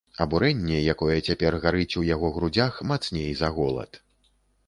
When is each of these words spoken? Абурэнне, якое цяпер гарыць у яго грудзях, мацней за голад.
Абурэнне, 0.23 0.77
якое 0.93 1.17
цяпер 1.27 1.57
гарыць 1.65 1.97
у 2.01 2.03
яго 2.07 2.31
грудзях, 2.37 2.79
мацней 2.93 3.31
за 3.43 3.51
голад. 3.59 3.91